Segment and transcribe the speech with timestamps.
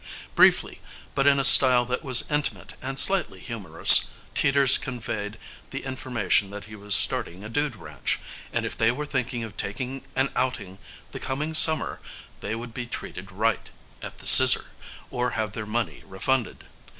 [0.33, 0.81] Briefly,
[1.13, 5.37] but in a style that was intimate and slightly humorous, Teeters conveyed
[5.69, 8.17] the information that he was starting a dude ranch,
[8.51, 10.79] and if they were thinking of taking an outing
[11.11, 11.99] the coming summer
[12.39, 13.69] they would be treated right
[14.01, 14.71] at the "Scissor"
[15.11, 16.63] or have their money refunded.